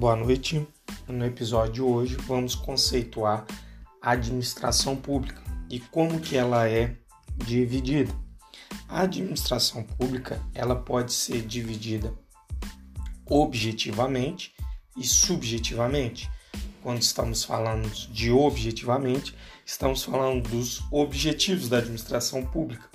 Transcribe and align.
Boa 0.00 0.16
noite. 0.16 0.66
No 1.06 1.26
episódio 1.26 1.72
de 1.74 1.82
hoje 1.82 2.16
vamos 2.26 2.54
conceituar 2.54 3.44
a 4.00 4.12
administração 4.12 4.96
pública 4.96 5.42
e 5.68 5.78
como 5.78 6.20
que 6.20 6.38
ela 6.38 6.66
é 6.66 6.96
dividida. 7.36 8.10
A 8.88 9.02
administração 9.02 9.82
pública, 9.82 10.40
ela 10.54 10.74
pode 10.74 11.12
ser 11.12 11.42
dividida 11.42 12.14
objetivamente 13.26 14.54
e 14.96 15.04
subjetivamente. 15.04 16.30
Quando 16.82 17.02
estamos 17.02 17.44
falando 17.44 17.86
de 18.10 18.30
objetivamente, 18.30 19.36
estamos 19.66 20.02
falando 20.02 20.48
dos 20.48 20.82
objetivos 20.90 21.68
da 21.68 21.76
administração 21.76 22.42
pública. 22.46 22.88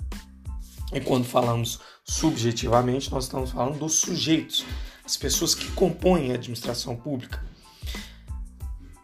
E 0.92 1.00
quando 1.00 1.24
falamos 1.24 1.78
subjetivamente, 2.02 3.12
nós 3.12 3.26
estamos 3.26 3.52
falando 3.52 3.78
dos 3.78 3.94
sujeitos, 3.94 4.64
as 5.06 5.16
pessoas 5.16 5.54
que 5.54 5.70
compõem 5.70 6.32
a 6.32 6.34
administração 6.34 6.96
pública. 6.96 7.40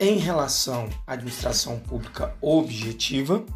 Em 0.01 0.19
relação 0.19 0.91
à 1.07 1.13
administração 1.13 1.79
pública 1.79 2.35
objetiva, 2.41 3.47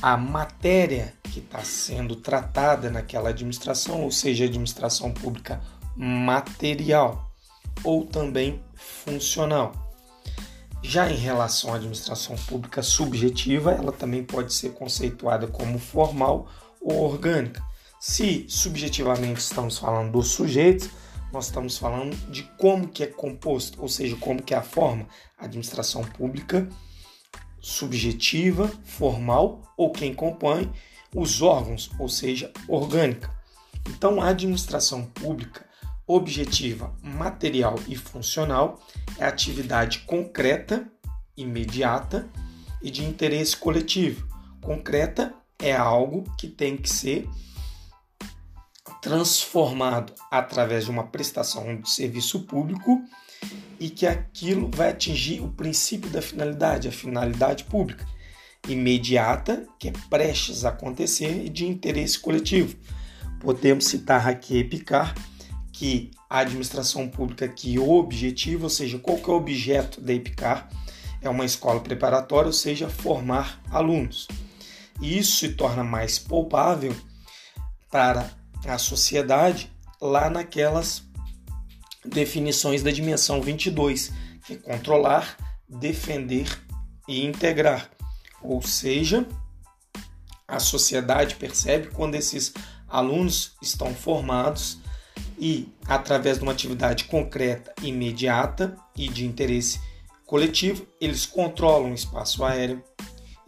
a 0.00 0.16
matéria 0.16 1.12
que 1.24 1.40
está 1.40 1.62
sendo 1.62 2.16
tratada 2.16 2.90
naquela 2.90 3.28
administração, 3.28 4.00
ou 4.00 4.10
seja, 4.10 4.46
administração 4.46 5.12
pública 5.12 5.60
material 5.94 7.30
ou 7.84 8.06
também 8.06 8.62
funcional. 8.74 9.72
Já 10.82 11.10
em 11.10 11.16
relação 11.16 11.72
à 11.72 11.76
administração 11.76 12.34
pública 12.36 12.82
subjetiva, 12.82 13.72
ela 13.72 13.92
também 13.92 14.24
pode 14.24 14.54
ser 14.54 14.70
conceituada 14.72 15.46
como 15.46 15.78
formal 15.78 16.48
ou 16.80 17.02
orgânica. 17.02 17.62
Se 18.00 18.46
subjetivamente 18.48 19.40
estamos 19.40 19.78
falando 19.78 20.12
dos 20.12 20.28
sujeitos, 20.28 20.88
nós 21.34 21.46
estamos 21.46 21.76
falando 21.76 22.16
de 22.30 22.44
como 22.56 22.86
que 22.86 23.02
é 23.02 23.06
composto, 23.08 23.82
ou 23.82 23.88
seja, 23.88 24.16
como 24.16 24.40
que 24.40 24.54
é 24.54 24.56
a 24.56 24.62
forma, 24.62 25.08
administração 25.36 26.04
pública 26.04 26.68
subjetiva, 27.60 28.70
formal 28.84 29.60
ou 29.76 29.90
quem 29.90 30.14
compõe 30.14 30.72
os 31.12 31.42
órgãos, 31.42 31.90
ou 31.98 32.08
seja, 32.08 32.52
orgânica. 32.68 33.34
Então, 33.88 34.22
a 34.22 34.28
administração 34.28 35.06
pública 35.06 35.66
objetiva, 36.06 36.94
material 37.02 37.74
e 37.88 37.96
funcional 37.96 38.80
é 39.18 39.24
atividade 39.24 40.00
concreta, 40.00 40.88
imediata 41.36 42.28
e 42.80 42.90
de 42.90 43.04
interesse 43.04 43.56
coletivo. 43.56 44.28
Concreta 44.60 45.34
é 45.58 45.74
algo 45.74 46.22
que 46.38 46.46
tem 46.46 46.76
que 46.76 46.88
ser 46.88 47.28
transformado 49.04 50.14
através 50.30 50.86
de 50.86 50.90
uma 50.90 51.06
prestação 51.06 51.76
de 51.76 51.90
serviço 51.90 52.40
público 52.44 53.04
e 53.78 53.90
que 53.90 54.06
aquilo 54.06 54.70
vai 54.74 54.88
atingir 54.88 55.42
o 55.42 55.50
princípio 55.50 56.08
da 56.08 56.22
finalidade, 56.22 56.88
a 56.88 56.92
finalidade 56.92 57.64
pública 57.64 58.06
imediata, 58.66 59.66
que 59.78 59.88
é 59.88 59.92
prestes 60.08 60.64
a 60.64 60.70
acontecer, 60.70 61.44
e 61.44 61.50
de 61.50 61.66
interesse 61.66 62.18
coletivo. 62.18 62.78
Podemos 63.40 63.84
citar 63.84 64.26
aqui 64.26 64.56
Epicar, 64.56 65.14
que 65.70 66.10
a 66.30 66.38
administração 66.38 67.06
pública 67.06 67.46
que 67.46 67.78
objetiva, 67.78 68.64
ou 68.64 68.70
seja, 68.70 68.98
qual 68.98 69.18
que 69.18 69.28
é 69.28 69.32
o 69.34 69.36
objeto 69.36 70.00
da 70.00 70.14
Epicar, 70.14 70.66
é 71.20 71.28
uma 71.28 71.44
escola 71.44 71.80
preparatória, 71.80 72.46
ou 72.46 72.54
seja, 72.54 72.88
formar 72.88 73.60
alunos. 73.70 74.28
E 74.98 75.18
isso 75.18 75.36
se 75.36 75.50
torna 75.50 75.84
mais 75.84 76.18
palpável 76.18 76.96
para 77.90 78.30
a 78.66 78.78
sociedade 78.78 79.70
lá 80.00 80.28
naquelas 80.28 81.02
definições 82.04 82.82
da 82.82 82.90
dimensão 82.90 83.40
22, 83.40 84.12
que 84.46 84.54
é 84.54 84.56
controlar, 84.56 85.36
defender 85.68 86.46
e 87.08 87.24
integrar. 87.24 87.90
Ou 88.42 88.60
seja, 88.62 89.26
a 90.46 90.58
sociedade 90.58 91.36
percebe 91.36 91.88
quando 91.88 92.14
esses 92.14 92.52
alunos 92.88 93.56
estão 93.62 93.94
formados 93.94 94.78
e, 95.38 95.68
através 95.86 96.38
de 96.38 96.42
uma 96.42 96.52
atividade 96.52 97.04
concreta, 97.04 97.72
imediata 97.82 98.76
e 98.94 99.08
de 99.08 99.24
interesse 99.24 99.80
coletivo, 100.26 100.86
eles 101.00 101.26
controlam 101.26 101.92
o 101.92 101.94
espaço 101.94 102.44
aéreo, 102.44 102.82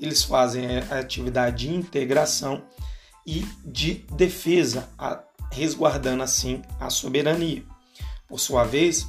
eles 0.01 0.23
fazem 0.23 0.79
a 0.79 0.99
atividade 0.99 1.67
de 1.67 1.75
integração 1.75 2.63
e 3.27 3.41
de 3.65 3.95
defesa, 4.13 4.89
resguardando 5.51 6.23
assim 6.23 6.63
a 6.79 6.89
soberania. 6.89 7.65
Por 8.29 8.39
sua 8.39 8.65
vez, 8.65 9.07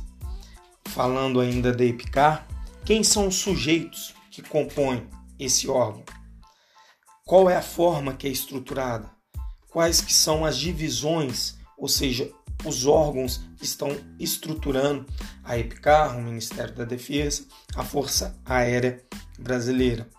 falando 0.87 1.39
ainda 1.39 1.71
da 1.71 1.85
EPICAR, 1.85 2.47
quem 2.83 3.03
são 3.03 3.27
os 3.27 3.35
sujeitos 3.35 4.13
que 4.31 4.41
compõem 4.41 5.07
esse 5.37 5.67
órgão? 5.67 6.03
Qual 7.25 7.49
é 7.49 7.55
a 7.55 7.61
forma 7.61 8.13
que 8.13 8.27
é 8.27 8.31
estruturada? 8.31 9.09
Quais 9.69 10.01
que 10.01 10.13
são 10.13 10.45
as 10.45 10.57
divisões, 10.57 11.57
ou 11.77 11.87
seja, 11.87 12.31
os 12.65 12.85
órgãos 12.85 13.41
que 13.57 13.65
estão 13.65 13.95
estruturando 14.19 15.05
a 15.43 15.57
EPICAR, 15.57 16.17
o 16.17 16.21
Ministério 16.21 16.73
da 16.73 16.85
Defesa, 16.85 17.45
a 17.75 17.83
Força 17.83 18.39
Aérea 18.45 19.05
Brasileira 19.37 20.09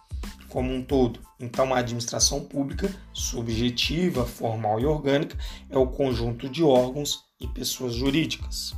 como 0.49 0.73
um 0.73 0.83
todo. 0.83 1.21
Então, 1.41 1.73
a 1.73 1.79
administração 1.79 2.41
pública, 2.41 2.93
subjetiva, 3.13 4.25
formal 4.25 4.81
e 4.81 4.87
orgânica, 4.87 5.37
é 5.71 5.79
o 5.79 5.87
conjunto 5.87 6.49
de 6.49 6.63
órgãos 6.63 7.25
e 7.41 7.47
pessoas 7.47 7.95
jurídicas. 7.95 8.75